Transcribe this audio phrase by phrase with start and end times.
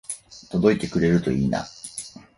[0.49, 1.63] 届いてくれるといいな